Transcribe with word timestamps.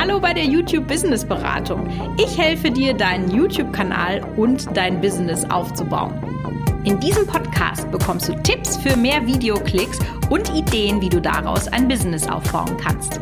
Hallo 0.00 0.18
bei 0.18 0.32
der 0.32 0.46
YouTube 0.46 0.88
Business 0.88 1.26
Beratung. 1.26 1.86
Ich 2.16 2.38
helfe 2.38 2.70
dir, 2.70 2.94
deinen 2.94 3.30
YouTube-Kanal 3.30 4.22
und 4.38 4.74
dein 4.74 4.98
Business 4.98 5.44
aufzubauen. 5.50 6.14
In 6.84 6.98
diesem 7.00 7.26
Podcast 7.26 7.90
bekommst 7.90 8.26
du 8.26 8.34
Tipps 8.42 8.78
für 8.78 8.96
mehr 8.96 9.26
Videoklicks 9.26 9.98
und 10.30 10.48
Ideen, 10.54 11.02
wie 11.02 11.10
du 11.10 11.20
daraus 11.20 11.68
ein 11.68 11.86
Business 11.86 12.26
aufbauen 12.26 12.78
kannst. 12.78 13.20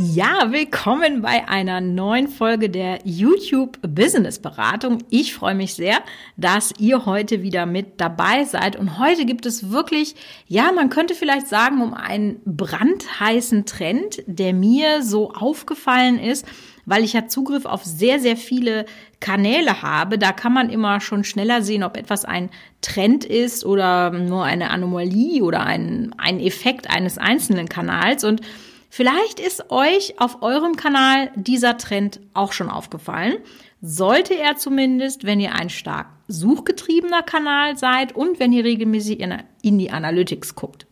Ja, 0.00 0.52
willkommen 0.52 1.22
bei 1.22 1.48
einer 1.48 1.80
neuen 1.80 2.28
Folge 2.28 2.70
der 2.70 3.00
YouTube 3.02 3.80
Business 3.82 4.38
Beratung. 4.38 4.98
Ich 5.10 5.34
freue 5.34 5.56
mich 5.56 5.74
sehr, 5.74 5.98
dass 6.36 6.72
ihr 6.78 7.04
heute 7.04 7.42
wieder 7.42 7.66
mit 7.66 8.00
dabei 8.00 8.44
seid. 8.44 8.76
Und 8.76 9.00
heute 9.00 9.26
gibt 9.26 9.44
es 9.44 9.72
wirklich, 9.72 10.14
ja, 10.46 10.70
man 10.70 10.88
könnte 10.88 11.16
vielleicht 11.16 11.48
sagen, 11.48 11.82
um 11.82 11.94
einen 11.94 12.40
brandheißen 12.44 13.66
Trend, 13.66 14.22
der 14.28 14.54
mir 14.54 15.02
so 15.02 15.32
aufgefallen 15.32 16.20
ist, 16.20 16.46
weil 16.86 17.02
ich 17.02 17.14
ja 17.14 17.26
Zugriff 17.26 17.64
auf 17.64 17.84
sehr, 17.84 18.20
sehr 18.20 18.36
viele 18.36 18.86
Kanäle 19.18 19.82
habe. 19.82 20.16
Da 20.16 20.30
kann 20.30 20.52
man 20.52 20.70
immer 20.70 21.00
schon 21.00 21.24
schneller 21.24 21.60
sehen, 21.62 21.82
ob 21.82 21.96
etwas 21.96 22.24
ein 22.24 22.50
Trend 22.82 23.24
ist 23.24 23.64
oder 23.64 24.10
nur 24.12 24.44
eine 24.44 24.70
Anomalie 24.70 25.42
oder 25.42 25.66
ein, 25.66 26.14
ein 26.18 26.38
Effekt 26.38 26.88
eines 26.88 27.18
einzelnen 27.18 27.68
Kanals. 27.68 28.22
Und 28.22 28.42
Vielleicht 28.88 29.38
ist 29.38 29.70
euch 29.70 30.18
auf 30.18 30.42
eurem 30.42 30.76
Kanal 30.76 31.30
dieser 31.36 31.76
Trend 31.76 32.20
auch 32.34 32.52
schon 32.52 32.70
aufgefallen. 32.70 33.36
Sollte 33.80 34.34
er 34.34 34.56
zumindest, 34.56 35.24
wenn 35.24 35.40
ihr 35.40 35.54
ein 35.54 35.70
stark 35.70 36.08
suchgetriebener 36.26 37.22
Kanal 37.22 37.76
seid 37.76 38.16
und 38.16 38.40
wenn 38.40 38.52
ihr 38.52 38.64
regelmäßig 38.64 39.20
in 39.20 39.78
die 39.78 39.90
Analytics 39.90 40.54
guckt. 40.54 40.86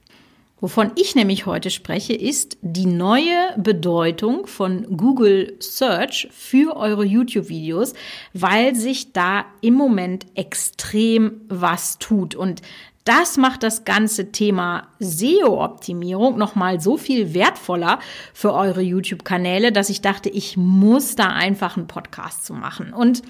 Wovon 0.59 0.92
ich 0.96 1.14
nämlich 1.14 1.45
heute 1.45 1.70
spreche, 1.70 2.14
ist 2.14 2.56
die 2.62 2.86
neue 2.86 3.55
Bedeutung 3.59 4.47
von 4.47 4.97
Google 4.97 5.55
Search 5.60 6.28
für 6.33 6.77
eure 6.77 7.05
YouTube-Videos, 7.05 7.92
weil 8.33 8.74
sich 8.74 9.12
da 9.12 9.44
im 9.61 9.74
Moment 9.74 10.27
extrem 10.34 11.42
was 11.48 11.98
tut. 11.98 12.34
Und 12.34 12.62
das 13.06 13.36
macht 13.36 13.62
das 13.62 13.84
ganze 13.84 14.32
Thema 14.32 14.88
SEO-Optimierung 14.98 16.36
nochmal 16.36 16.80
so 16.80 16.96
viel 16.96 17.34
wertvoller 17.34 18.00
für 18.34 18.52
eure 18.52 18.82
YouTube-Kanäle, 18.82 19.72
dass 19.72 19.88
ich 19.88 20.02
dachte, 20.02 20.28
ich 20.28 20.56
muss 20.56 21.14
da 21.14 21.28
einfach 21.28 21.77
einen 21.77 21.86
Podcast 21.86 22.44
zu 22.44 22.52
machen. 22.52 22.92
Und 22.92 23.22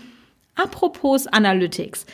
apropos 0.55 1.27
Analytics. 1.27 2.07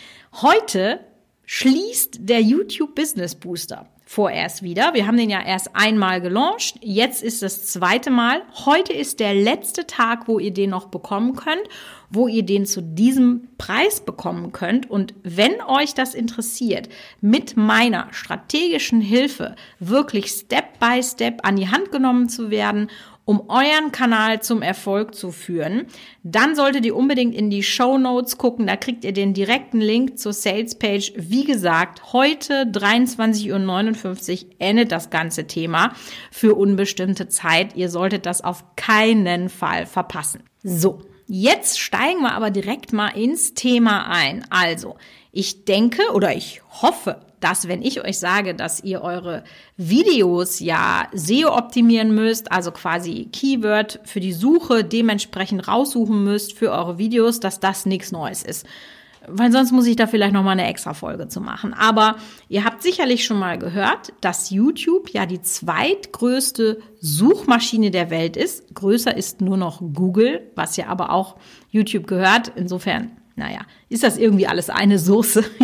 Heute 0.42 1.00
schließt 1.46 2.18
der 2.20 2.40
YouTube 2.40 2.94
Business 2.94 3.34
Booster 3.36 3.88
vorerst 4.12 4.62
wieder. 4.62 4.92
Wir 4.92 5.06
haben 5.06 5.16
den 5.16 5.30
ja 5.30 5.40
erst 5.42 5.74
einmal 5.74 6.20
gelauncht. 6.20 6.74
Jetzt 6.82 7.22
ist 7.22 7.40
das 7.40 7.64
zweite 7.64 8.10
Mal. 8.10 8.42
Heute 8.66 8.92
ist 8.92 9.20
der 9.20 9.32
letzte 9.32 9.86
Tag, 9.86 10.28
wo 10.28 10.38
ihr 10.38 10.52
den 10.52 10.68
noch 10.68 10.88
bekommen 10.88 11.34
könnt, 11.34 11.62
wo 12.10 12.28
ihr 12.28 12.42
den 12.42 12.66
zu 12.66 12.82
diesem 12.82 13.48
Preis 13.56 14.02
bekommen 14.02 14.52
könnt. 14.52 14.90
Und 14.90 15.14
wenn 15.22 15.62
euch 15.62 15.94
das 15.94 16.12
interessiert, 16.12 16.90
mit 17.22 17.56
meiner 17.56 18.08
strategischen 18.10 19.00
Hilfe 19.00 19.56
wirklich 19.78 20.26
Step 20.26 20.78
by 20.78 21.02
Step 21.02 21.40
an 21.44 21.56
die 21.56 21.70
Hand 21.70 21.90
genommen 21.90 22.28
zu 22.28 22.50
werden 22.50 22.90
um 23.24 23.48
euren 23.48 23.92
Kanal 23.92 24.42
zum 24.42 24.62
Erfolg 24.62 25.14
zu 25.14 25.30
führen, 25.30 25.86
dann 26.22 26.56
solltet 26.56 26.84
ihr 26.84 26.96
unbedingt 26.96 27.34
in 27.34 27.50
die 27.50 27.62
Show 27.62 27.98
Notes 27.98 28.36
gucken. 28.36 28.66
Da 28.66 28.76
kriegt 28.76 29.04
ihr 29.04 29.12
den 29.12 29.32
direkten 29.32 29.80
Link 29.80 30.18
zur 30.18 30.32
Sales 30.32 30.76
Page. 30.76 31.12
Wie 31.16 31.44
gesagt, 31.44 32.12
heute 32.12 32.64
23.59 32.64 34.44
Uhr 34.44 34.50
endet 34.58 34.90
das 34.90 35.10
ganze 35.10 35.46
Thema 35.46 35.92
für 36.30 36.54
unbestimmte 36.54 37.28
Zeit. 37.28 37.76
Ihr 37.76 37.88
solltet 37.88 38.26
das 38.26 38.42
auf 38.42 38.64
keinen 38.76 39.48
Fall 39.48 39.86
verpassen. 39.86 40.42
So. 40.62 41.02
Jetzt 41.28 41.80
steigen 41.80 42.20
wir 42.20 42.32
aber 42.32 42.50
direkt 42.50 42.92
mal 42.92 43.08
ins 43.08 43.54
Thema 43.54 44.06
ein. 44.10 44.44
Also, 44.50 44.96
ich 45.30 45.64
denke 45.64 46.02
oder 46.12 46.34
ich 46.34 46.60
hoffe, 46.82 47.20
dass 47.42 47.68
wenn 47.68 47.82
ich 47.82 48.04
euch 48.04 48.18
sage, 48.18 48.54
dass 48.54 48.82
ihr 48.82 49.02
eure 49.02 49.42
Videos 49.76 50.60
ja 50.60 51.08
SEO 51.12 51.56
optimieren 51.56 52.14
müsst, 52.14 52.52
also 52.52 52.70
quasi 52.70 53.28
Keyword 53.32 54.00
für 54.04 54.20
die 54.20 54.32
Suche 54.32 54.84
dementsprechend 54.84 55.66
raussuchen 55.66 56.22
müsst 56.22 56.52
für 56.56 56.70
eure 56.70 56.98
Videos, 56.98 57.40
dass 57.40 57.60
das 57.60 57.84
nichts 57.84 58.12
Neues 58.12 58.42
ist. 58.42 58.66
Weil 59.28 59.52
sonst 59.52 59.70
muss 59.70 59.86
ich 59.86 59.96
da 59.96 60.06
vielleicht 60.06 60.32
noch 60.32 60.42
mal 60.42 60.52
eine 60.52 60.66
extra 60.66 60.94
Folge 60.94 61.28
zu 61.28 61.40
machen. 61.40 61.74
Aber 61.74 62.16
ihr 62.48 62.64
habt 62.64 62.82
sicherlich 62.82 63.24
schon 63.24 63.38
mal 63.38 63.56
gehört, 63.56 64.12
dass 64.20 64.50
YouTube 64.50 65.10
ja 65.10 65.26
die 65.26 65.40
zweitgrößte 65.40 66.80
Suchmaschine 67.00 67.90
der 67.92 68.10
Welt 68.10 68.36
ist. 68.36 68.74
Größer 68.74 69.16
ist 69.16 69.40
nur 69.40 69.56
noch 69.56 69.80
Google, 69.80 70.50
was 70.56 70.76
ja 70.76 70.86
aber 70.88 71.12
auch 71.12 71.36
YouTube 71.70 72.08
gehört. 72.08 72.52
Insofern, 72.56 73.12
naja, 73.36 73.60
ist 73.88 74.02
das 74.02 74.18
irgendwie 74.18 74.48
alles 74.48 74.70
eine 74.70 74.98
Soße. 74.98 75.44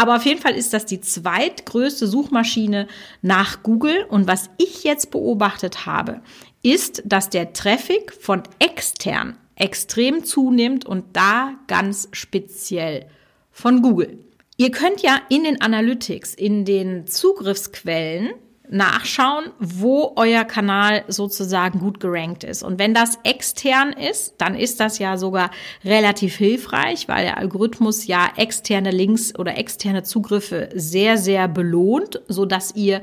Aber 0.00 0.16
auf 0.16 0.24
jeden 0.24 0.40
Fall 0.40 0.54
ist 0.54 0.72
das 0.72 0.86
die 0.86 1.02
zweitgrößte 1.02 2.06
Suchmaschine 2.06 2.88
nach 3.20 3.62
Google. 3.62 4.06
Und 4.08 4.26
was 4.26 4.48
ich 4.56 4.82
jetzt 4.82 5.10
beobachtet 5.10 5.84
habe, 5.84 6.22
ist, 6.62 7.02
dass 7.04 7.28
der 7.28 7.52
Traffic 7.52 8.10
von 8.14 8.42
extern 8.60 9.36
extrem 9.56 10.24
zunimmt 10.24 10.86
und 10.86 11.04
da 11.12 11.52
ganz 11.66 12.08
speziell 12.12 13.10
von 13.50 13.82
Google. 13.82 14.24
Ihr 14.56 14.70
könnt 14.70 15.02
ja 15.02 15.20
in 15.28 15.44
den 15.44 15.60
Analytics, 15.60 16.32
in 16.32 16.64
den 16.64 17.06
Zugriffsquellen 17.06 18.30
nachschauen, 18.70 19.46
wo 19.58 20.12
euer 20.16 20.44
Kanal 20.44 21.04
sozusagen 21.08 21.80
gut 21.80 22.00
gerankt 22.00 22.44
ist. 22.44 22.62
Und 22.62 22.78
wenn 22.78 22.94
das 22.94 23.18
extern 23.24 23.92
ist, 23.92 24.34
dann 24.38 24.54
ist 24.54 24.80
das 24.80 24.98
ja 24.98 25.16
sogar 25.16 25.50
relativ 25.84 26.36
hilfreich, 26.36 27.08
weil 27.08 27.24
der 27.24 27.38
Algorithmus 27.38 28.06
ja 28.06 28.30
externe 28.36 28.90
Links 28.90 29.36
oder 29.38 29.58
externe 29.58 30.02
Zugriffe 30.02 30.68
sehr, 30.74 31.18
sehr 31.18 31.48
belohnt, 31.48 32.20
so 32.28 32.46
dass 32.46 32.74
ihr 32.76 33.00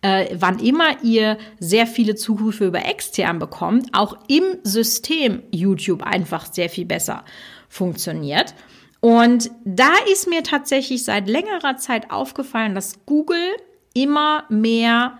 äh, 0.00 0.26
wann 0.38 0.60
immer 0.60 1.02
ihr 1.02 1.38
sehr 1.58 1.86
viele 1.86 2.14
Zugriffe 2.14 2.66
über 2.66 2.86
extern 2.86 3.40
bekommt, 3.40 3.88
auch 3.92 4.16
im 4.28 4.44
System 4.62 5.42
YouTube 5.50 6.04
einfach 6.04 6.46
sehr 6.52 6.70
viel 6.70 6.84
besser 6.84 7.24
funktioniert. 7.68 8.54
Und 9.00 9.50
da 9.64 9.92
ist 10.12 10.28
mir 10.28 10.42
tatsächlich 10.42 11.04
seit 11.04 11.28
längerer 11.28 11.76
Zeit 11.76 12.10
aufgefallen, 12.10 12.74
dass 12.74 13.04
Google 13.06 13.56
immer 14.02 14.44
mehr 14.48 15.18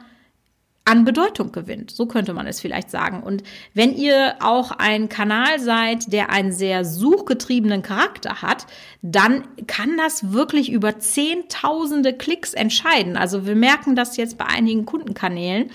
an 0.88 1.04
Bedeutung 1.04 1.52
gewinnt. 1.52 1.90
So 1.90 2.06
könnte 2.06 2.32
man 2.32 2.46
es 2.46 2.60
vielleicht 2.60 2.90
sagen. 2.90 3.22
Und 3.22 3.42
wenn 3.74 3.94
ihr 3.94 4.36
auch 4.40 4.70
ein 4.70 5.10
Kanal 5.10 5.60
seid, 5.60 6.12
der 6.14 6.30
einen 6.30 6.50
sehr 6.50 6.86
suchgetriebenen 6.86 7.82
Charakter 7.82 8.40
hat, 8.40 8.66
dann 9.02 9.44
kann 9.66 9.98
das 9.98 10.32
wirklich 10.32 10.72
über 10.72 10.98
Zehntausende 10.98 12.14
Klicks 12.14 12.54
entscheiden. 12.54 13.18
Also 13.18 13.44
wir 13.44 13.54
merken 13.54 13.96
das 13.96 14.16
jetzt 14.16 14.38
bei 14.38 14.46
einigen 14.46 14.86
Kundenkanälen, 14.86 15.70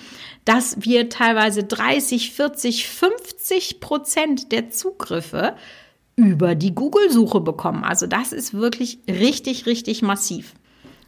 dass 0.45 0.77
wir 0.83 1.09
teilweise 1.09 1.63
30, 1.63 2.31
40, 2.31 2.87
50 2.87 3.79
Prozent 3.79 4.51
der 4.51 4.71
Zugriffe 4.71 5.55
über 6.15 6.55
die 6.55 6.73
Google-Suche 6.73 7.39
bekommen. 7.39 7.83
Also 7.83 8.07
das 8.07 8.33
ist 8.33 8.55
wirklich 8.55 8.97
richtig, 9.07 9.67
richtig 9.67 10.01
massiv. 10.01 10.53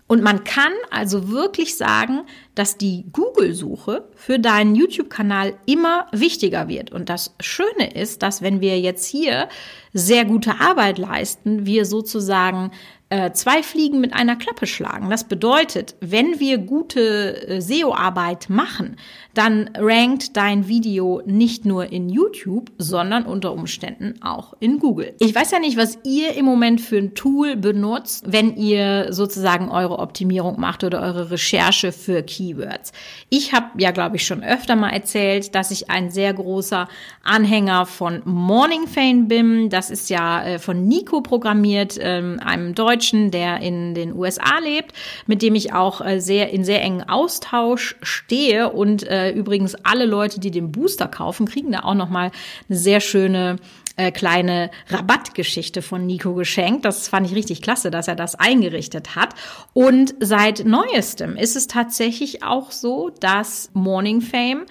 Und 0.08 0.22
man 0.22 0.44
kann 0.44 0.72
also 0.92 1.30
wirklich 1.32 1.78
sagen, 1.78 2.22
dass 2.54 2.78
die 2.78 3.06
Google-Suche 3.12 4.08
für 4.14 4.38
deinen 4.38 4.76
YouTube-Kanal 4.76 5.58
immer 5.66 6.08
wichtiger 6.12 6.68
wird. 6.68 6.92
Und 6.92 7.10
das 7.10 7.36
Schöne 7.40 7.92
ist, 7.96 8.22
dass 8.22 8.44
wenn 8.44 8.62
wir 8.62 8.80
jetzt 8.80 9.06
hier 9.06 9.50
sehr 9.94 10.26
gute 10.26 10.60
Arbeit 10.60 11.00
leisten, 11.00 11.66
wir 11.66 11.86
sozusagen 11.86 12.72
äh, 13.10 13.32
zwei 13.34 13.62
Fliegen 13.62 14.02
mit 14.02 14.14
einer 14.14 14.36
Klappe 14.36 14.66
schlagen. 14.66 15.12
Das 15.12 15.26
bedeutet, 15.26 15.96
wenn 16.02 16.40
wir 16.40 16.58
gute 16.58 17.48
äh, 17.48 17.62
SEO-Arbeit 17.62 18.50
machen, 18.50 18.98
dann 19.36 19.70
rankt 19.76 20.36
dein 20.38 20.68
Video 20.68 21.22
nicht 21.26 21.66
nur 21.66 21.92
in 21.92 22.10
YouTube, 22.10 22.72
sondern 22.80 23.26
unter 23.26 23.52
Umständen 23.52 24.16
auch 24.24 24.54
in 24.60 24.80
Google. 24.80 25.14
Ich 25.20 25.36
weiß 25.36 25.52
ja 25.52 25.60
nicht, 25.60 25.78
was 25.78 26.00
ihr 26.04 26.34
im 26.34 26.46
Moment 26.46 26.82
für 26.82 26.98
ein 26.98 27.14
Tool 27.14 27.56
benutzt, 27.56 28.24
wenn 28.28 28.56
ihr 28.56 29.14
sozusagen 29.14 29.70
eure 29.70 30.00
Optimierung 30.00 30.60
macht 30.60 30.84
oder 30.84 31.02
eure 31.02 31.30
Recherche 31.30 31.92
für 31.92 32.24
Keywords. 32.24 32.92
Ich 33.30 33.54
habe 33.54 33.68
ja, 33.78 33.92
glaube 33.92 34.16
ich, 34.16 34.26
schon 34.26 34.44
öfter 34.44 34.76
mal 34.76 34.90
erzählt, 34.90 35.54
dass 35.54 35.70
ich 35.70 35.92
ein 35.92 36.10
sehr 36.10 36.34
großer 36.34 36.88
Anhänger 37.24 37.86
von 37.86 38.22
Morning 38.26 38.88
Fame 38.88 39.28
bin. 39.28 39.70
Das 39.70 39.92
ist 39.92 40.10
ja 40.10 40.44
äh, 40.44 40.60
von 40.60 40.88
Nico 40.88 41.22
programmiert, 41.22 42.00
ähm, 42.02 42.40
einem 42.44 42.74
Deutschen, 42.74 42.95
der 43.32 43.60
in 43.60 43.94
den 43.94 44.14
USA 44.14 44.60
lebt, 44.60 44.94
mit 45.28 45.42
dem 45.42 45.56
ich 45.56 45.74
auch 45.74 46.02
äh, 46.02 46.20
sehr 46.20 46.52
in 46.52 46.64
sehr 46.64 46.82
engen 46.82 47.08
Austausch 47.08 47.96
stehe 48.02 48.72
und 48.72 49.04
äh, 49.08 49.32
übrigens 49.32 49.76
alle 49.84 50.06
Leute, 50.06 50.40
die 50.40 50.52
den 50.52 50.72
Booster 50.72 51.08
kaufen, 51.08 51.46
kriegen 51.48 51.72
da 51.72 51.80
auch 51.80 51.94
noch 51.94 52.10
mal 52.10 52.32
eine 52.70 52.78
sehr 52.78 53.00
schöne 53.00 53.58
äh, 53.98 54.12
kleine 54.12 54.72
Rabattgeschichte 54.90 55.82
von 55.82 56.06
Nico 56.06 56.34
geschenkt. 56.34 56.86
Das 56.86 57.08
fand 57.08 57.28
ich 57.28 57.36
richtig 57.36 57.62
klasse, 57.62 57.92
dass 57.92 58.08
er 58.08 58.16
das 58.16 58.36
eingerichtet 58.36 59.16
hat. 59.16 59.30
Und 59.74 60.16
seit 60.20 60.66
neuestem 60.66 61.38
ist 61.38 61.56
es 61.56 61.68
tatsächlich 61.68 62.44
auch 62.44 62.72
so, 62.72 63.12
dass 63.20 63.70
Morning 63.74 64.22
Fame 64.22 64.66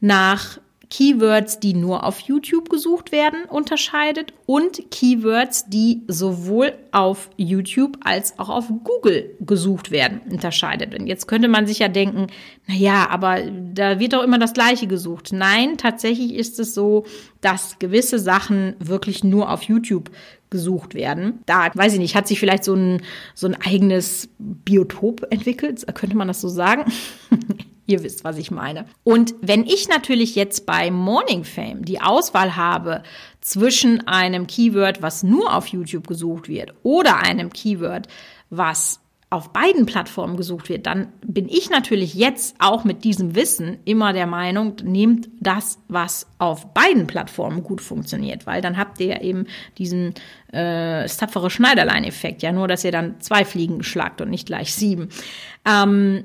nach 0.00 0.58
Keywords, 0.94 1.58
die 1.58 1.74
nur 1.74 2.04
auf 2.04 2.20
YouTube 2.20 2.70
gesucht 2.70 3.10
werden, 3.10 3.46
unterscheidet 3.48 4.32
und 4.46 4.92
Keywords, 4.92 5.64
die 5.66 6.02
sowohl 6.06 6.72
auf 6.92 7.30
YouTube 7.36 7.98
als 8.04 8.38
auch 8.38 8.48
auf 8.48 8.68
Google 8.84 9.34
gesucht 9.40 9.90
werden, 9.90 10.20
unterscheidet. 10.30 10.96
Und 10.96 11.08
jetzt 11.08 11.26
könnte 11.26 11.48
man 11.48 11.66
sich 11.66 11.80
ja 11.80 11.88
denken, 11.88 12.28
na 12.68 12.76
ja, 12.76 13.10
aber 13.10 13.42
da 13.42 13.98
wird 13.98 14.12
doch 14.12 14.22
immer 14.22 14.38
das 14.38 14.52
Gleiche 14.52 14.86
gesucht. 14.86 15.32
Nein, 15.32 15.78
tatsächlich 15.78 16.32
ist 16.32 16.60
es 16.60 16.74
so, 16.74 17.06
dass 17.40 17.80
gewisse 17.80 18.20
Sachen 18.20 18.76
wirklich 18.78 19.24
nur 19.24 19.50
auf 19.50 19.62
YouTube 19.62 20.12
gesucht 20.48 20.94
werden. 20.94 21.40
Da, 21.46 21.70
weiß 21.74 21.94
ich 21.94 21.98
nicht, 21.98 22.14
hat 22.14 22.28
sich 22.28 22.38
vielleicht 22.38 22.62
so 22.62 22.74
ein, 22.74 23.02
so 23.34 23.48
ein 23.48 23.56
eigenes 23.60 24.28
Biotop 24.38 25.26
entwickelt, 25.30 25.84
könnte 25.94 26.16
man 26.16 26.28
das 26.28 26.40
so 26.40 26.48
sagen? 26.48 26.84
Ihr 27.86 28.02
wisst, 28.02 28.24
was 28.24 28.38
ich 28.38 28.50
meine. 28.50 28.86
Und 29.02 29.34
wenn 29.42 29.64
ich 29.64 29.88
natürlich 29.88 30.34
jetzt 30.34 30.64
bei 30.64 30.90
Morning 30.90 31.44
Fame 31.44 31.84
die 31.84 32.00
Auswahl 32.00 32.56
habe 32.56 33.02
zwischen 33.40 34.06
einem 34.06 34.46
Keyword, 34.46 35.02
was 35.02 35.22
nur 35.22 35.54
auf 35.54 35.66
YouTube 35.66 36.06
gesucht 36.06 36.48
wird, 36.48 36.74
oder 36.82 37.18
einem 37.18 37.52
Keyword, 37.52 38.08
was 38.48 39.00
auf 39.34 39.52
beiden 39.52 39.84
Plattformen 39.84 40.36
gesucht 40.36 40.68
wird, 40.68 40.86
dann 40.86 41.08
bin 41.26 41.48
ich 41.48 41.68
natürlich 41.68 42.14
jetzt 42.14 42.54
auch 42.60 42.84
mit 42.84 43.02
diesem 43.02 43.34
Wissen 43.34 43.78
immer 43.84 44.12
der 44.12 44.28
Meinung, 44.28 44.76
nehmt 44.84 45.28
das, 45.40 45.78
was 45.88 46.28
auf 46.38 46.72
beiden 46.72 47.08
Plattformen 47.08 47.64
gut 47.64 47.80
funktioniert, 47.80 48.46
weil 48.46 48.62
dann 48.62 48.76
habt 48.76 49.00
ihr 49.00 49.22
eben 49.22 49.46
diesen 49.76 50.14
äh, 50.52 51.08
tapfere 51.08 51.50
Schneiderlein-Effekt, 51.50 52.42
ja, 52.42 52.52
nur 52.52 52.68
dass 52.68 52.84
ihr 52.84 52.92
dann 52.92 53.20
zwei 53.20 53.44
Fliegen 53.44 53.82
schlagt 53.82 54.20
und 54.20 54.30
nicht 54.30 54.46
gleich 54.46 54.72
sieben. 54.72 55.08
Ähm, 55.64 56.24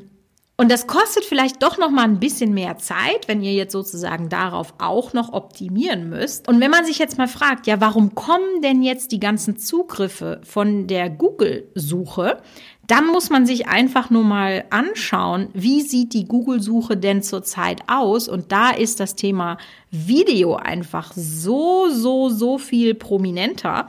und 0.59 0.69
das 0.69 0.87
kostet 0.87 1.23
vielleicht 1.23 1.63
doch 1.63 1.77
noch 1.77 1.89
mal 1.89 2.03
ein 2.03 2.19
bisschen 2.19 2.53
mehr 2.53 2.77
Zeit, 2.77 3.29
wenn 3.29 3.41
ihr 3.41 3.53
jetzt 3.53 3.71
sozusagen 3.71 4.27
darauf 4.27 4.73
auch 4.77 5.13
noch 5.13 5.31
optimieren 5.31 6.09
müsst. 6.09 6.49
Und 6.49 6.59
wenn 6.59 6.69
man 6.69 6.83
sich 6.83 6.99
jetzt 6.99 7.17
mal 7.17 7.29
fragt, 7.29 7.65
ja, 7.65 7.79
warum 7.79 8.13
kommen 8.13 8.61
denn 8.61 8.83
jetzt 8.83 9.13
die 9.13 9.21
ganzen 9.21 9.57
Zugriffe 9.57 10.41
von 10.43 10.87
der 10.87 11.09
Google-Suche? 11.09 12.41
Dann 12.87 13.07
muss 13.07 13.29
man 13.29 13.45
sich 13.45 13.69
einfach 13.69 14.09
nur 14.09 14.25
mal 14.25 14.65
anschauen, 14.69 15.47
wie 15.53 15.79
sieht 15.79 16.11
die 16.11 16.25
Google-Suche 16.25 16.97
denn 16.97 17.23
zurzeit 17.23 17.83
aus? 17.87 18.27
Und 18.27 18.51
da 18.51 18.71
ist 18.71 18.99
das 18.99 19.15
Thema 19.15 19.59
Video 19.91 20.57
einfach 20.57 21.13
so, 21.15 21.87
so, 21.89 22.27
so 22.27 22.57
viel 22.57 22.95
prominenter 22.95 23.87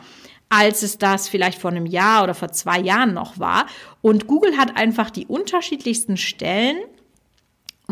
als 0.51 0.83
es 0.83 0.99
das 0.99 1.29
vielleicht 1.29 1.59
vor 1.59 1.71
einem 1.71 1.87
Jahr 1.87 2.25
oder 2.25 2.35
vor 2.35 2.53
zwei 2.53 2.79
Jahren 2.79 3.15
noch 3.15 3.39
war. 3.39 3.67
Und 4.03 4.27
Google 4.27 4.59
hat 4.59 4.77
einfach 4.77 5.09
die 5.11 5.27
unterschiedlichsten 5.27 6.19
Stellen 6.19 6.77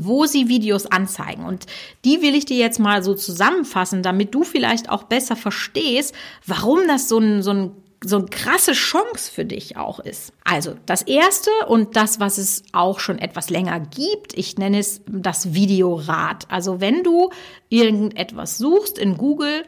wo 0.00 0.26
sie 0.26 0.48
Videos 0.48 0.86
anzeigen. 0.86 1.44
Und 1.44 1.66
die 2.04 2.22
will 2.22 2.36
ich 2.36 2.46
dir 2.46 2.56
jetzt 2.56 2.78
mal 2.78 3.02
so 3.02 3.14
zusammenfassen, 3.14 4.04
damit 4.04 4.32
du 4.32 4.44
vielleicht 4.44 4.90
auch 4.90 5.02
besser 5.02 5.34
verstehst, 5.34 6.14
warum 6.46 6.86
das 6.86 7.08
so 7.08 7.18
ein, 7.18 7.42
so 7.42 7.52
ein 7.52 7.72
so 8.04 8.16
eine 8.16 8.26
krasse 8.26 8.72
Chance 8.72 9.32
für 9.32 9.44
dich 9.44 9.76
auch 9.76 9.98
ist. 9.98 10.32
Also 10.44 10.76
das 10.86 11.02
erste 11.02 11.50
und 11.66 11.96
das, 11.96 12.20
was 12.20 12.38
es 12.38 12.62
auch 12.72 13.00
schon 13.00 13.18
etwas 13.18 13.50
länger 13.50 13.80
gibt, 13.80 14.34
ich 14.34 14.56
nenne 14.56 14.78
es 14.78 15.00
das 15.08 15.52
Videorad. 15.52 16.48
Also 16.48 16.80
wenn 16.80 17.02
du 17.02 17.30
irgendetwas 17.70 18.56
suchst 18.56 18.98
in 18.98 19.16
Google, 19.16 19.64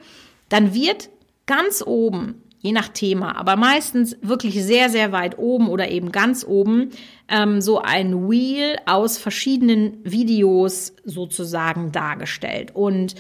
dann 0.48 0.74
wird 0.74 1.10
ganz 1.46 1.82
oben 1.84 2.40
je 2.60 2.72
nach 2.72 2.88
Thema, 2.88 3.36
aber 3.36 3.56
meistens 3.56 4.16
wirklich 4.20 4.62
sehr, 4.62 4.90
sehr 4.90 5.12
weit 5.12 5.38
oben 5.38 5.68
oder 5.68 5.90
eben 5.90 6.12
ganz 6.12 6.44
oben, 6.46 6.90
ähm, 7.28 7.60
so 7.60 7.80
ein 7.80 8.28
Wheel 8.30 8.76
aus 8.86 9.16
verschiedenen 9.16 9.98
Videos 10.04 10.92
sozusagen 11.04 11.90
dargestellt. 11.90 12.70
Und 12.74 13.14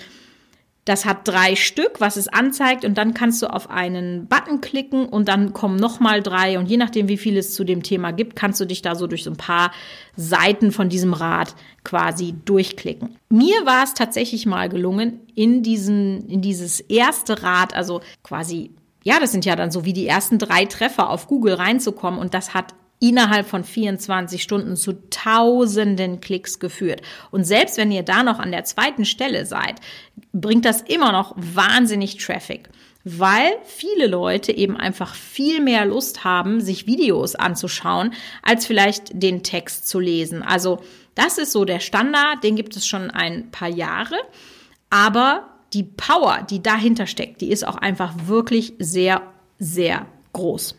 das 0.84 1.04
hat 1.04 1.28
drei 1.28 1.56
Stück, 1.56 2.00
was 2.00 2.16
es 2.16 2.28
anzeigt, 2.28 2.84
und 2.84 2.98
dann 2.98 3.14
kannst 3.14 3.40
du 3.42 3.46
auf 3.46 3.70
einen 3.70 4.26
Button 4.26 4.60
klicken 4.60 5.06
und 5.06 5.28
dann 5.28 5.52
kommen 5.52 5.76
nochmal 5.76 6.22
drei. 6.22 6.58
Und 6.58 6.66
je 6.66 6.78
nachdem, 6.78 7.08
wie 7.08 7.18
viel 7.18 7.36
es 7.36 7.54
zu 7.54 7.64
dem 7.64 7.82
Thema 7.82 8.12
gibt, 8.12 8.34
kannst 8.34 8.60
du 8.60 8.64
dich 8.64 8.82
da 8.82 8.94
so 8.94 9.06
durch 9.06 9.24
so 9.24 9.30
ein 9.30 9.36
paar 9.36 9.72
Seiten 10.16 10.72
von 10.72 10.88
diesem 10.88 11.12
Rad 11.12 11.54
quasi 11.84 12.34
durchklicken. 12.44 13.16
Mir 13.28 13.64
war 13.64 13.84
es 13.84 13.94
tatsächlich 13.94 14.46
mal 14.46 14.68
gelungen, 14.68 15.20
in 15.34 15.62
diesen, 15.62 16.26
in 16.28 16.40
dieses 16.40 16.80
erste 16.80 17.42
Rad, 17.42 17.74
also 17.74 18.00
quasi 18.22 18.72
ja, 19.02 19.18
das 19.18 19.32
sind 19.32 19.44
ja 19.44 19.56
dann 19.56 19.70
so 19.70 19.84
wie 19.84 19.92
die 19.92 20.06
ersten 20.06 20.38
drei 20.38 20.64
Treffer 20.64 21.10
auf 21.10 21.26
Google 21.26 21.54
reinzukommen 21.54 22.20
und 22.20 22.34
das 22.34 22.54
hat 22.54 22.74
innerhalb 23.00 23.46
von 23.46 23.64
24 23.64 24.42
Stunden 24.42 24.76
zu 24.76 25.08
tausenden 25.08 26.20
Klicks 26.20 26.58
geführt. 26.58 27.00
Und 27.30 27.44
selbst 27.44 27.78
wenn 27.78 27.90
ihr 27.90 28.02
da 28.02 28.22
noch 28.22 28.38
an 28.38 28.52
der 28.52 28.64
zweiten 28.64 29.06
Stelle 29.06 29.46
seid, 29.46 29.76
bringt 30.32 30.66
das 30.66 30.82
immer 30.82 31.10
noch 31.10 31.34
wahnsinnig 31.36 32.18
Traffic, 32.18 32.68
weil 33.02 33.50
viele 33.64 34.06
Leute 34.06 34.52
eben 34.52 34.76
einfach 34.76 35.14
viel 35.14 35.60
mehr 35.60 35.86
Lust 35.86 36.24
haben, 36.24 36.60
sich 36.60 36.86
Videos 36.86 37.34
anzuschauen, 37.34 38.12
als 38.42 38.66
vielleicht 38.66 39.10
den 39.14 39.42
Text 39.42 39.88
zu 39.88 39.98
lesen. 39.98 40.42
Also 40.42 40.80
das 41.14 41.38
ist 41.38 41.52
so 41.52 41.64
der 41.64 41.80
Standard, 41.80 42.44
den 42.44 42.54
gibt 42.54 42.76
es 42.76 42.86
schon 42.86 43.10
ein 43.10 43.50
paar 43.50 43.68
Jahre. 43.68 44.16
Aber 44.90 45.48
die 45.72 45.84
Power, 45.84 46.46
die 46.48 46.62
dahinter 46.62 47.06
steckt, 47.06 47.40
die 47.40 47.50
ist 47.50 47.66
auch 47.66 47.76
einfach 47.76 48.14
wirklich 48.26 48.74
sehr, 48.78 49.22
sehr 49.58 50.06
groß. 50.32 50.76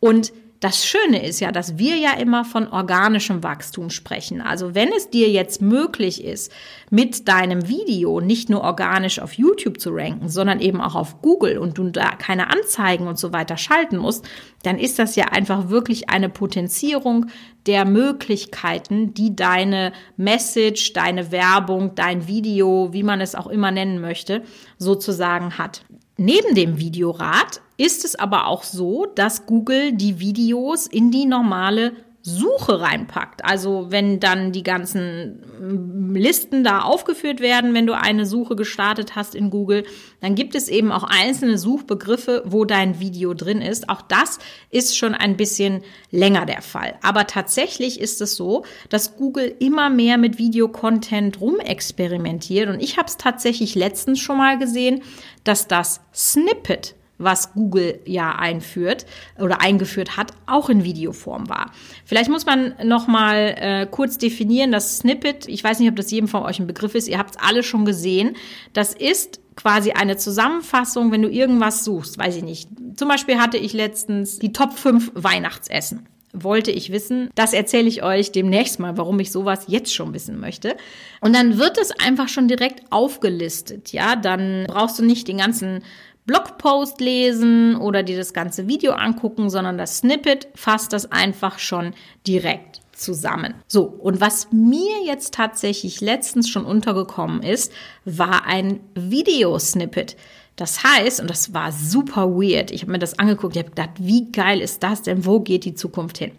Und 0.00 0.32
das 0.66 0.84
Schöne 0.84 1.24
ist 1.24 1.38
ja, 1.38 1.52
dass 1.52 1.78
wir 1.78 1.94
ja 1.94 2.14
immer 2.14 2.44
von 2.44 2.66
organischem 2.66 3.44
Wachstum 3.44 3.88
sprechen. 3.88 4.40
Also 4.40 4.74
wenn 4.74 4.88
es 4.96 5.10
dir 5.10 5.30
jetzt 5.30 5.62
möglich 5.62 6.24
ist, 6.24 6.50
mit 6.90 7.28
deinem 7.28 7.68
Video 7.68 8.20
nicht 8.20 8.50
nur 8.50 8.62
organisch 8.62 9.20
auf 9.20 9.34
YouTube 9.34 9.78
zu 9.80 9.90
ranken, 9.92 10.28
sondern 10.28 10.58
eben 10.58 10.80
auch 10.80 10.96
auf 10.96 11.22
Google 11.22 11.58
und 11.58 11.78
du 11.78 11.90
da 11.90 12.16
keine 12.16 12.50
Anzeigen 12.52 13.06
und 13.06 13.16
so 13.16 13.32
weiter 13.32 13.56
schalten 13.56 13.96
musst, 13.96 14.28
dann 14.64 14.76
ist 14.76 14.98
das 14.98 15.14
ja 15.14 15.26
einfach 15.26 15.68
wirklich 15.68 16.10
eine 16.10 16.28
Potenzierung 16.28 17.26
der 17.66 17.84
Möglichkeiten, 17.84 19.14
die 19.14 19.36
deine 19.36 19.92
Message, 20.16 20.94
deine 20.94 21.30
Werbung, 21.30 21.94
dein 21.94 22.26
Video, 22.26 22.88
wie 22.92 23.04
man 23.04 23.20
es 23.20 23.36
auch 23.36 23.46
immer 23.46 23.70
nennen 23.70 24.00
möchte, 24.00 24.42
sozusagen 24.78 25.58
hat. 25.58 25.84
Neben 26.16 26.54
dem 26.54 26.78
Videorad 26.78 27.60
ist 27.76 28.04
es 28.04 28.16
aber 28.16 28.46
auch 28.46 28.62
so, 28.62 29.04
dass 29.04 29.44
Google 29.44 29.92
die 29.92 30.18
Videos 30.18 30.86
in 30.86 31.10
die 31.10 31.26
normale 31.26 31.92
Suche 32.28 32.80
reinpackt. 32.80 33.44
Also 33.44 33.86
wenn 33.90 34.18
dann 34.18 34.50
die 34.50 34.64
ganzen 34.64 35.44
mm, 35.60 36.16
Listen 36.16 36.64
da 36.64 36.80
aufgeführt 36.80 37.38
werden, 37.38 37.72
wenn 37.72 37.86
du 37.86 37.96
eine 37.96 38.26
Suche 38.26 38.56
gestartet 38.56 39.14
hast 39.14 39.36
in 39.36 39.48
Google, 39.48 39.84
dann 40.20 40.34
gibt 40.34 40.56
es 40.56 40.66
eben 40.68 40.90
auch 40.90 41.04
einzelne 41.04 41.56
Suchbegriffe, 41.56 42.42
wo 42.44 42.64
dein 42.64 42.98
Video 42.98 43.32
drin 43.32 43.62
ist. 43.62 43.88
Auch 43.88 44.02
das 44.02 44.40
ist 44.70 44.96
schon 44.96 45.14
ein 45.14 45.36
bisschen 45.36 45.84
länger 46.10 46.46
der 46.46 46.62
Fall. 46.62 46.98
Aber 47.00 47.28
tatsächlich 47.28 48.00
ist 48.00 48.20
es 48.20 48.34
so, 48.34 48.64
dass 48.88 49.16
Google 49.16 49.54
immer 49.60 49.88
mehr 49.88 50.18
mit 50.18 50.36
Videocontent 50.36 51.40
rumexperimentiert. 51.40 52.68
Und 52.68 52.82
ich 52.82 52.96
habe 52.96 53.06
es 53.06 53.18
tatsächlich 53.18 53.76
letztens 53.76 54.18
schon 54.18 54.38
mal 54.38 54.58
gesehen, 54.58 55.02
dass 55.44 55.68
das 55.68 56.00
Snippet 56.12 56.95
was 57.18 57.52
Google 57.54 58.00
ja 58.04 58.36
einführt 58.36 59.06
oder 59.38 59.60
eingeführt 59.60 60.16
hat, 60.16 60.32
auch 60.46 60.68
in 60.68 60.84
Videoform 60.84 61.48
war. 61.48 61.70
Vielleicht 62.04 62.30
muss 62.30 62.46
man 62.46 62.74
noch 62.84 63.06
mal 63.06 63.54
äh, 63.58 63.86
kurz 63.90 64.18
definieren, 64.18 64.72
das 64.72 64.98
Snippet, 64.98 65.48
ich 65.48 65.62
weiß 65.62 65.80
nicht, 65.80 65.88
ob 65.88 65.96
das 65.96 66.10
jedem 66.10 66.28
von 66.28 66.42
euch 66.42 66.58
ein 66.58 66.66
Begriff 66.66 66.94
ist, 66.94 67.08
ihr 67.08 67.18
habt 67.18 67.36
es 67.36 67.42
alle 67.42 67.62
schon 67.62 67.84
gesehen, 67.84 68.36
das 68.72 68.94
ist 68.94 69.40
quasi 69.56 69.92
eine 69.92 70.16
Zusammenfassung, 70.16 71.12
wenn 71.12 71.22
du 71.22 71.30
irgendwas 71.30 71.82
suchst, 71.82 72.18
weiß 72.18 72.36
ich 72.36 72.42
nicht. 72.42 72.68
Zum 72.96 73.08
Beispiel 73.08 73.38
hatte 73.38 73.56
ich 73.56 73.72
letztens 73.72 74.38
die 74.38 74.52
Top 74.52 74.74
5 74.74 75.12
Weihnachtsessen 75.14 76.06
wollte 76.42 76.70
ich 76.70 76.92
wissen. 76.92 77.30
Das 77.34 77.52
erzähle 77.52 77.88
ich 77.88 78.02
euch 78.02 78.32
demnächst 78.32 78.78
mal, 78.78 78.96
warum 78.98 79.18
ich 79.20 79.32
sowas 79.32 79.64
jetzt 79.68 79.94
schon 79.94 80.12
wissen 80.12 80.38
möchte. 80.38 80.76
Und 81.20 81.34
dann 81.34 81.58
wird 81.58 81.78
es 81.78 81.92
einfach 81.92 82.28
schon 82.28 82.48
direkt 82.48 82.82
aufgelistet. 82.90 83.92
Ja, 83.92 84.16
dann 84.16 84.66
brauchst 84.68 84.98
du 84.98 85.04
nicht 85.04 85.28
den 85.28 85.38
ganzen 85.38 85.82
Blogpost 86.26 87.00
lesen 87.00 87.76
oder 87.76 88.02
dir 88.02 88.16
das 88.16 88.32
ganze 88.32 88.66
Video 88.66 88.92
angucken, 88.92 89.48
sondern 89.48 89.78
das 89.78 89.98
Snippet 89.98 90.48
fasst 90.54 90.92
das 90.92 91.10
einfach 91.10 91.58
schon 91.58 91.94
direkt 92.26 92.80
zusammen. 92.92 93.54
So, 93.68 93.84
und 93.84 94.20
was 94.20 94.48
mir 94.52 95.04
jetzt 95.04 95.34
tatsächlich 95.34 96.00
letztens 96.00 96.48
schon 96.48 96.64
untergekommen 96.64 97.42
ist, 97.42 97.72
war 98.04 98.46
ein 98.46 98.80
Videosnippet. 98.94 100.16
Das 100.56 100.82
heißt, 100.82 101.20
und 101.20 101.28
das 101.28 101.52
war 101.52 101.70
super 101.70 102.30
weird, 102.30 102.70
ich 102.70 102.82
habe 102.82 102.92
mir 102.92 102.98
das 102.98 103.18
angeguckt, 103.18 103.56
ich 103.56 103.62
habe 103.62 103.70
gedacht, 103.70 103.90
wie 103.98 104.32
geil 104.32 104.60
ist 104.60 104.82
das 104.82 105.02
denn, 105.02 105.26
wo 105.26 105.40
geht 105.40 105.66
die 105.66 105.74
Zukunft 105.74 106.16
hin? 106.16 106.32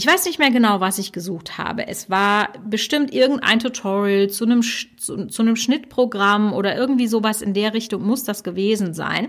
Ich 0.00 0.06
weiß 0.06 0.24
nicht 0.24 0.38
mehr 0.38 0.50
genau, 0.50 0.80
was 0.80 0.96
ich 0.96 1.12
gesucht 1.12 1.58
habe. 1.58 1.86
Es 1.86 2.08
war 2.08 2.54
bestimmt 2.64 3.12
irgendein 3.12 3.58
Tutorial 3.58 4.30
zu 4.30 4.46
einem, 4.46 4.62
zu, 4.62 5.26
zu 5.26 5.42
einem 5.42 5.56
Schnittprogramm 5.56 6.54
oder 6.54 6.74
irgendwie 6.74 7.06
sowas 7.06 7.42
in 7.42 7.52
der 7.52 7.74
Richtung 7.74 8.06
muss 8.06 8.24
das 8.24 8.42
gewesen 8.42 8.94
sein. 8.94 9.28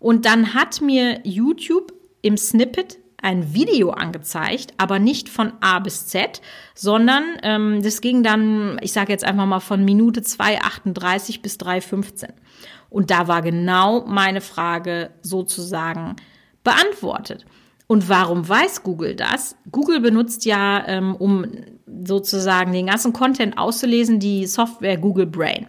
Und 0.00 0.26
dann 0.26 0.52
hat 0.52 0.80
mir 0.80 1.20
YouTube 1.22 1.92
im 2.22 2.36
Snippet 2.36 2.98
ein 3.22 3.54
Video 3.54 3.90
angezeigt, 3.90 4.74
aber 4.78 4.98
nicht 4.98 5.28
von 5.28 5.52
A 5.60 5.78
bis 5.78 6.08
Z, 6.08 6.42
sondern 6.74 7.22
ähm, 7.44 7.80
das 7.80 8.00
ging 8.00 8.24
dann, 8.24 8.80
ich 8.82 8.90
sage 8.90 9.12
jetzt 9.12 9.22
einfach 9.22 9.46
mal 9.46 9.60
von 9.60 9.84
Minute 9.84 10.22
2,38 10.22 11.40
bis 11.40 11.54
3,15. 11.54 12.30
Und 12.88 13.12
da 13.12 13.28
war 13.28 13.42
genau 13.42 14.04
meine 14.06 14.40
Frage 14.40 15.10
sozusagen 15.22 16.16
beantwortet. 16.64 17.46
Und 17.90 18.08
warum 18.08 18.48
weiß 18.48 18.84
Google 18.84 19.16
das? 19.16 19.56
Google 19.72 19.98
benutzt 19.98 20.44
ja, 20.44 20.86
ähm, 20.86 21.16
um 21.16 21.44
sozusagen 22.04 22.72
den 22.72 22.86
ganzen 22.86 23.12
Content 23.12 23.58
auszulesen, 23.58 24.20
die 24.20 24.46
Software 24.46 24.96
Google 24.96 25.26
Brain. 25.26 25.66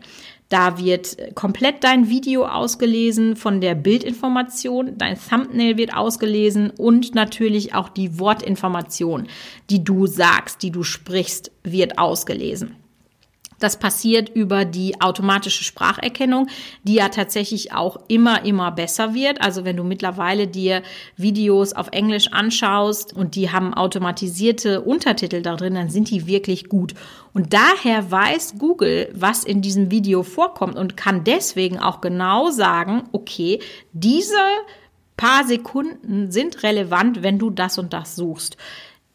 Da 0.48 0.78
wird 0.78 1.18
komplett 1.34 1.84
dein 1.84 2.10
Video 2.10 2.46
ausgelesen 2.46 3.36
von 3.36 3.60
der 3.60 3.74
Bildinformation, 3.74 5.00
dein 5.00 5.18
Thumbnail 5.18 5.78
wird 5.78 5.96
ausgelesen 5.96 6.70
und 6.70 7.16
natürlich 7.16 7.74
auch 7.74 7.90
die 7.90 8.20
Wortinformation, 8.20 9.26
die 9.72 9.84
du 9.84 10.06
sagst, 10.06 10.62
die 10.62 10.70
du 10.70 10.84
sprichst, 10.84 11.52
wird 11.64 11.98
ausgelesen. 11.98 12.76
Das 13.64 13.78
passiert 13.78 14.30
über 14.30 14.66
die 14.66 15.00
automatische 15.00 15.64
Spracherkennung, 15.64 16.48
die 16.84 16.96
ja 16.96 17.10
tatsächlich 17.10 17.74
auch 17.74 17.98
immer, 18.08 18.44
immer 18.44 18.72
besser 18.72 19.14
wird. 19.14 19.42
Also 19.42 19.64
wenn 19.64 19.78
du 19.78 19.84
mittlerweile 19.84 20.48
dir 20.48 20.82
Videos 21.16 21.74
auf 21.74 21.90
Englisch 21.92 22.32
anschaust 22.32 23.16
und 23.16 23.36
die 23.36 23.52
haben 23.52 23.74
automatisierte 23.74 24.82
Untertitel 24.82 25.42
da 25.42 25.56
drin, 25.56 25.76
dann 25.76 25.90
sind 25.90 26.10
die 26.10 26.28
wirklich 26.28 26.70
gut. 26.70 26.94
Und 27.34 27.54
daher 27.54 28.12
weiß 28.12 28.56
Google, 28.58 29.10
was 29.14 29.44
in 29.44 29.62
diesem 29.62 29.92
Video 29.92 30.24
vorkommt 30.24 30.76
und 30.76 30.98
kann 30.98 31.24
deswegen 31.24 31.80
auch 31.80 32.02
genau 32.02 32.50
sagen, 32.50 33.04
okay, 33.12 33.60
diese 33.94 34.36
paar 35.22 35.46
Sekunden 35.46 36.32
sind 36.32 36.64
relevant, 36.64 37.22
wenn 37.22 37.38
du 37.38 37.52
das 37.52 37.78
und 37.78 37.94
das 37.94 38.16
suchst. 38.16 38.58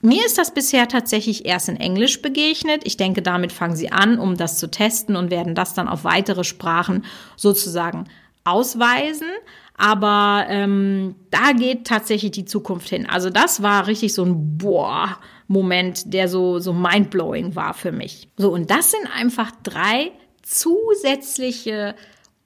Mir 0.00 0.24
ist 0.26 0.38
das 0.38 0.52
bisher 0.52 0.88
tatsächlich 0.88 1.46
erst 1.46 1.68
in 1.68 1.76
Englisch 1.76 2.22
begegnet. 2.22 2.82
Ich 2.84 2.96
denke, 2.96 3.22
damit 3.22 3.52
fangen 3.52 3.76
sie 3.76 3.90
an, 3.90 4.18
um 4.18 4.36
das 4.36 4.58
zu 4.58 4.70
testen 4.70 5.16
und 5.16 5.30
werden 5.30 5.54
das 5.54 5.74
dann 5.74 5.88
auf 5.88 6.04
weitere 6.04 6.44
Sprachen 6.44 7.04
sozusagen 7.36 8.04
ausweisen. 8.44 9.28
Aber 9.76 10.46
ähm, 10.48 11.16
da 11.30 11.52
geht 11.52 11.86
tatsächlich 11.86 12.30
die 12.30 12.44
Zukunft 12.44 12.88
hin. 12.88 13.06
Also 13.08 13.30
das 13.30 13.62
war 13.62 13.86
richtig 13.86 14.14
so 14.14 14.24
ein 14.24 14.58
Boah. 14.58 15.18
Moment, 15.48 16.12
der 16.12 16.28
so, 16.28 16.58
so 16.58 16.72
mindblowing 16.72 17.54
war 17.54 17.72
für 17.72 17.92
mich. 17.92 18.28
So, 18.36 18.52
und 18.52 18.70
das 18.70 18.90
sind 18.90 19.08
einfach 19.16 19.52
drei 19.62 20.10
zusätzliche 20.42 21.94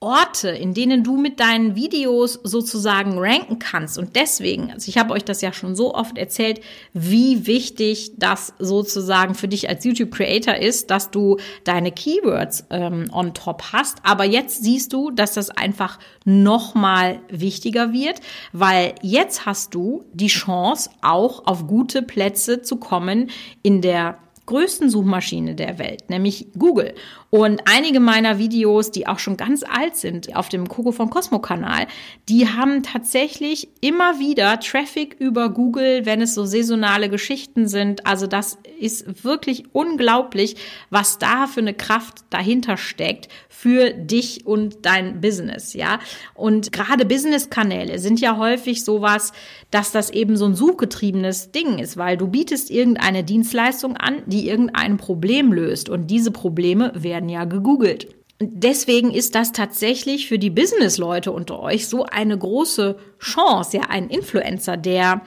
Orte, 0.03 0.49
in 0.49 0.73
denen 0.73 1.03
du 1.03 1.15
mit 1.15 1.39
deinen 1.39 1.75
Videos 1.75 2.33
sozusagen 2.43 3.19
ranken 3.19 3.59
kannst. 3.59 3.99
Und 3.99 4.15
deswegen, 4.15 4.71
also 4.71 4.89
ich 4.89 4.97
habe 4.97 5.13
euch 5.13 5.23
das 5.23 5.41
ja 5.41 5.53
schon 5.53 5.75
so 5.75 5.93
oft 5.93 6.17
erzählt, 6.17 6.59
wie 6.91 7.45
wichtig 7.45 8.13
das 8.17 8.55
sozusagen 8.57 9.35
für 9.35 9.47
dich 9.47 9.69
als 9.69 9.85
YouTube-Creator 9.85 10.55
ist, 10.55 10.89
dass 10.89 11.11
du 11.11 11.37
deine 11.65 11.91
Keywords 11.91 12.65
ähm, 12.71 13.11
on 13.13 13.35
top 13.35 13.61
hast. 13.73 13.99
Aber 14.03 14.25
jetzt 14.25 14.63
siehst 14.63 14.91
du, 14.91 15.11
dass 15.11 15.35
das 15.35 15.51
einfach 15.51 15.99
nochmal 16.25 17.19
wichtiger 17.29 17.93
wird, 17.93 18.21
weil 18.53 18.95
jetzt 19.03 19.45
hast 19.45 19.75
du 19.75 20.03
die 20.13 20.27
Chance, 20.27 20.89
auch 21.03 21.45
auf 21.45 21.67
gute 21.67 22.01
Plätze 22.01 22.63
zu 22.63 22.77
kommen 22.77 23.29
in 23.61 23.81
der 23.81 24.17
größten 24.47 24.89
Suchmaschine 24.89 25.55
der 25.55 25.77
Welt, 25.77 26.09
nämlich 26.09 26.47
Google. 26.57 26.95
Und 27.31 27.61
einige 27.63 28.01
meiner 28.01 28.39
Videos, 28.39 28.91
die 28.91 29.07
auch 29.07 29.17
schon 29.17 29.37
ganz 29.37 29.63
alt 29.63 29.95
sind, 29.95 30.35
auf 30.35 30.49
dem 30.49 30.67
Coco 30.67 30.91
von 30.91 31.09
Cosmo 31.09 31.39
Kanal, 31.39 31.87
die 32.27 32.49
haben 32.49 32.83
tatsächlich 32.83 33.69
immer 33.79 34.19
wieder 34.19 34.59
Traffic 34.59 35.15
über 35.17 35.49
Google, 35.49 36.05
wenn 36.05 36.21
es 36.21 36.35
so 36.35 36.43
saisonale 36.43 37.09
Geschichten 37.09 37.69
sind. 37.69 38.05
Also 38.05 38.27
das 38.27 38.57
ist 38.77 39.23
wirklich 39.23 39.63
unglaublich, 39.71 40.57
was 40.89 41.19
da 41.19 41.47
für 41.47 41.61
eine 41.61 41.73
Kraft 41.73 42.25
dahinter 42.31 42.75
steckt 42.75 43.29
für 43.47 43.91
dich 43.91 44.45
und 44.45 44.85
dein 44.85 45.21
Business, 45.21 45.73
ja. 45.73 45.99
Und 46.33 46.73
gerade 46.73 47.05
Business-Kanäle 47.05 47.99
sind 47.99 48.19
ja 48.19 48.37
häufig 48.37 48.83
sowas, 48.83 49.31
dass 49.69 49.91
das 49.91 50.09
eben 50.09 50.35
so 50.35 50.45
ein 50.45 50.55
suchgetriebenes 50.55 51.51
Ding 51.51 51.79
ist, 51.79 51.95
weil 51.95 52.17
du 52.17 52.27
bietest 52.27 52.71
irgendeine 52.71 53.23
Dienstleistung 53.23 53.95
an, 53.95 54.23
die 54.25 54.49
irgendein 54.49 54.97
Problem 54.97 55.53
löst 55.53 55.87
und 55.89 56.07
diese 56.07 56.31
Probleme 56.31 56.91
werden 56.95 57.20
werden 57.21 57.29
ja 57.29 57.45
gegoogelt. 57.45 58.07
Deswegen 58.39 59.11
ist 59.11 59.35
das 59.35 59.51
tatsächlich 59.51 60.27
für 60.27 60.39
die 60.39 60.49
Business-Leute 60.49 61.31
unter 61.31 61.59
euch 61.59 61.87
so 61.87 62.05
eine 62.05 62.35
große 62.35 62.97
Chance, 63.19 63.77
ja, 63.77 63.83
ein 63.89 64.09
Influencer, 64.09 64.77
der 64.77 65.21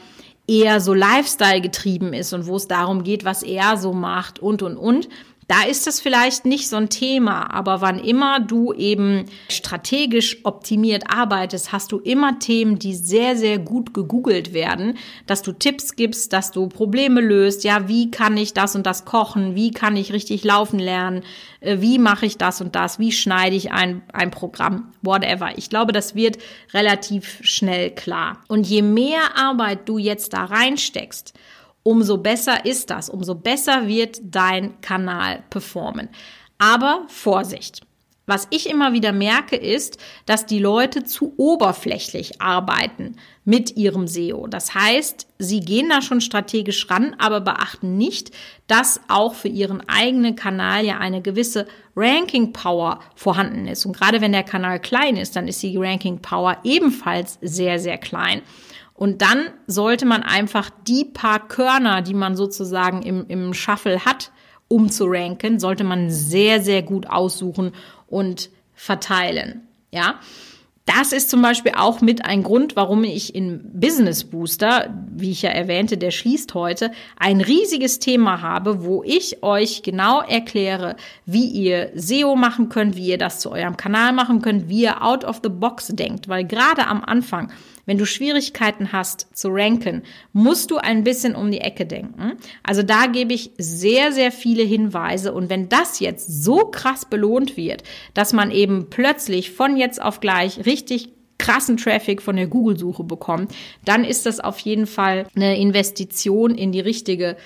eher 0.49 0.81
so 0.81 0.93
Lifestyle 0.93 1.61
getrieben 1.61 2.13
ist 2.13 2.33
und 2.33 2.49
wo 2.49 2.57
es 2.57 2.67
darum 2.67 3.05
geht, 3.05 3.25
was 3.25 3.45
er 3.45 3.77
so 3.77 3.93
macht 3.93 4.41
und, 4.41 4.63
und, 4.63 4.77
und. 4.77 5.09
Da 5.47 5.65
ist 5.65 5.87
das 5.87 6.01
vielleicht 6.01 6.47
nicht 6.47 6.69
so 6.69 6.77
ein 6.77 6.89
Thema, 6.89 7.53
aber 7.53 7.81
wann 7.83 7.99
immer 7.99 8.41
du 8.41 8.73
eben 8.73 9.27
strategisch 9.49 10.39
optimiert 10.45 11.05
arbeitest, 11.09 11.71
hast 11.71 11.93
du 11.93 11.99
immer 11.99 12.39
Themen, 12.39 12.79
die 12.79 12.95
sehr, 12.95 13.37
sehr 13.37 13.59
gut 13.59 13.93
gegoogelt 13.93 14.55
werden, 14.55 14.97
dass 15.27 15.43
du 15.43 15.53
Tipps 15.53 15.97
gibst, 15.97 16.33
dass 16.33 16.51
du 16.51 16.69
Probleme 16.69 17.21
löst. 17.21 17.63
Ja, 17.65 17.89
wie 17.89 18.11
kann 18.11 18.37
ich 18.37 18.55
das 18.55 18.75
und 18.75 18.87
das 18.87 19.05
kochen? 19.05 19.55
Wie 19.55 19.71
kann 19.71 19.97
ich 19.97 20.13
richtig 20.13 20.45
laufen 20.45 20.79
lernen? 20.79 21.23
Äh, 21.61 21.81
wie 21.81 21.99
mache 21.99 22.25
ich 22.27 22.39
das 22.39 22.61
und 22.61 22.75
das? 22.75 22.99
Wie 22.99 23.13
schneide 23.13 23.57
ich 23.57 23.71
ein, 23.71 24.03
ein 24.13 24.31
Programm? 24.31 24.93
Whatever. 25.03 25.59
Ich 25.59 25.69
glaube, 25.69 25.93
das 25.93 26.15
wird 26.15 26.39
relativ 26.73 27.41
schnell 27.43 27.91
klar. 27.91 28.39
Und 28.49 28.67
je 28.67 28.83
mehr 28.83 29.37
Arbeit 29.37 29.89
du 29.89 29.99
jetzt 29.99 30.33
da 30.33 30.45
reinsteckst, 30.45 31.35
umso 31.85 32.19
besser 32.19 32.67
ist 32.67 32.91
das, 32.91 33.09
umso 33.09 33.37
besser 33.37 33.87
wird 33.87 34.19
dein 34.25 34.81
Kanal 34.81 35.45
performen. 35.49 36.09
Aber 36.59 37.05
Vorsicht! 37.07 37.83
Was 38.27 38.47
ich 38.49 38.71
immer 38.71 38.95
wieder 38.95 39.13
merke, 39.13 39.55
ist, 39.57 39.99
dass 40.25 40.47
die 40.47 40.59
Leute 40.59 41.05
zu 41.05 41.35
oberflächlich 41.37 42.41
arbeiten 42.41 43.17
mit 43.45 43.77
ihrem 43.77 44.07
SEO. 44.09 44.47
Das 44.47 44.75
heißt, 44.75 45.27
sie 45.39 45.61
gehen 45.61 45.91
da 45.91 46.01
schon 46.01 46.23
strategisch 46.23 46.89
ran, 46.89 47.15
aber 47.19 47.43
beachten 47.43 47.99
nicht, 47.99 48.31
dass 48.67 48.99
auch 49.09 49.35
für 49.35 49.49
ihren 49.49 49.87
eigenen 49.91 50.37
Kanal 50.37 50.87
ja 50.87 50.97
eine 50.97 51.21
gewisse 51.21 51.67
Ranking 51.95 52.55
Power 52.55 53.01
vorhanden 53.15 53.69
ist. 53.69 53.85
Und 53.85 53.95
gerade 53.95 54.23
wenn 54.23 54.33
der 54.33 54.43
Kanal 54.43 54.81
klein 54.81 55.19
ist, 55.19 55.37
dann 55.37 55.47
ist 55.47 55.63
die 55.63 55.77
Ranking 55.77 56.21
Power 56.21 56.57
ebenfalls 56.65 57.39
sehr, 57.43 57.79
sehr 57.79 57.99
klein. 57.99 58.41
Und 58.95 59.23
dann 59.23 59.51
sollte 59.67 60.07
man 60.07 60.23
einfach 60.23 60.71
die 60.87 61.05
paar 61.05 61.49
Körner, 61.49 62.01
die 62.01 62.15
man 62.15 62.37
sozusagen 62.37 63.03
im, 63.03 63.27
im 63.29 63.53
Shuffle 63.53 64.05
hat, 64.05 64.31
um 64.69 64.89
zu 64.89 65.05
ranken, 65.07 65.59
sollte 65.59 65.85
man 65.85 66.11
sehr, 66.11 66.63
sehr 66.63 66.83
gut 66.83 67.09
aussuchen 67.09 67.73
und 68.07 68.51
verteilen. 68.73 69.67
Ja. 69.91 70.21
Das 70.87 71.13
ist 71.13 71.31
zum 71.31 71.41
Beispiel 71.41 71.73
auch 71.77 72.03
mit 72.03 72.27
ein 72.27 72.43
Grund, 72.43 72.77
warum 72.77 73.05
ich 73.05 73.35
in 73.35 73.63
Business 73.73 74.25
Booster, 74.25 74.95
wie 75.15 75.31
ich 75.31 75.43
ja 75.43 75.51
erwähnte, 75.51 75.97
der 75.97 76.11
schließt 76.11 76.55
heute, 76.55 76.91
ein 77.17 77.41
riesiges 77.41 77.99
Thema 77.99 78.43
habe, 78.43 78.85
wo 78.85 79.03
ich 79.05 79.43
euch 79.43 79.83
genau 79.83 80.21
erkläre, 80.21 80.97
wie 81.27 81.47
ihr 81.47 81.91
SEO 81.95 82.37
machen 82.37 82.69
könnt, 82.69 82.97
wie 82.97 83.09
ihr 83.09 83.19
das 83.19 83.41
zu 83.41 83.51
eurem 83.51 83.77
Kanal 83.77 84.13
machen 84.13 84.43
könnt, 84.43 84.69
wie 84.69 84.83
ihr 84.83 85.03
out 85.03 85.25
of 85.25 85.41
the 85.43 85.49
box 85.49 85.89
denkt, 85.89 86.29
weil 86.29 86.45
gerade 86.45 86.87
am 86.87 87.03
Anfang 87.05 87.51
wenn 87.87 87.99
du 87.99 88.07
Schwierigkeiten 88.07 88.93
hast 88.93 89.29
zu 89.37 89.49
ranken, 89.51 90.03
musst 90.33 90.71
du 90.71 90.79
ein 90.79 91.05
bisschen 91.05 91.35
um 91.35 91.51
die 91.51 91.61
Ecke 91.61 91.87
denken. 91.87 92.33
Also 92.63 92.83
da 92.83 93.07
gebe 93.07 93.35
ich 93.35 93.51
sehr, 93.59 94.13
sehr 94.13 94.33
viele 94.33 94.63
Hinweise. 94.63 95.33
Und 95.33 95.51
wenn 95.51 95.69
das 95.69 96.01
jetzt 96.01 96.45
so 96.45 96.67
krass 96.67 97.05
belohnt 97.05 97.57
wird, 97.57 97.83
dass 98.15 98.33
man 98.33 98.51
eben 98.51 98.89
plötzlich 98.89 99.51
von 99.51 99.77
jetzt 99.77 100.01
auf 100.01 100.21
gleich 100.21 100.65
richtig 100.65 101.11
krassen 101.45 101.77
Traffic 101.77 102.23
von 102.23 102.37
der 102.37 102.47
Google-Suche 102.47 103.05
bekommt, 103.05 103.55
dann 103.85 104.05
ist 104.05 104.25
das 104.25 104.41
auf 104.41 104.59
jeden 104.61 104.87
Fall 104.87 105.27
eine 105.37 105.59
Investition 105.59 106.55
in 106.55 106.73
die 106.73 106.81
richtige 106.81 107.37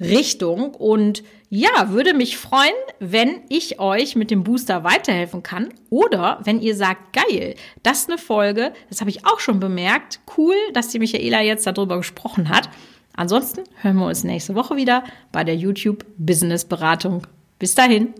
Richtung. 0.00 0.74
Und 0.74 1.22
ja, 1.50 1.90
würde 1.90 2.14
mich 2.14 2.36
freuen, 2.36 2.74
wenn 2.98 3.42
ich 3.48 3.78
euch 3.78 4.16
mit 4.16 4.32
dem 4.32 4.42
Booster 4.42 4.82
weiterhelfen 4.82 5.44
kann. 5.44 5.68
Oder 5.88 6.40
wenn 6.42 6.60
ihr 6.60 6.74
sagt, 6.74 7.12
geil, 7.12 7.54
das 7.84 8.00
ist 8.00 8.10
eine 8.10 8.18
Folge, 8.18 8.72
das 8.88 9.00
habe 9.00 9.10
ich 9.10 9.24
auch 9.24 9.38
schon 9.38 9.60
bemerkt. 9.60 10.18
Cool, 10.36 10.56
dass 10.72 10.88
die 10.88 10.98
Michaela 10.98 11.40
jetzt 11.40 11.64
darüber 11.64 11.96
gesprochen 11.98 12.48
hat. 12.48 12.68
Ansonsten 13.16 13.62
hören 13.82 13.96
wir 13.96 14.06
uns 14.06 14.24
nächste 14.24 14.56
Woche 14.56 14.74
wieder 14.74 15.04
bei 15.30 15.44
der 15.44 15.54
YouTube 15.54 16.04
Business 16.18 16.64
Beratung. 16.64 17.24
Bis 17.60 17.76
dahin. 17.76 18.14